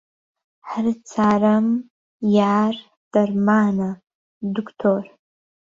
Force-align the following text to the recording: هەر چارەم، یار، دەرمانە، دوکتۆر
هەر 0.69 0.85
چارەم، 1.09 1.67
یار، 2.37 2.75
دەرمانە، 3.13 3.91
دوکتۆر 4.53 5.03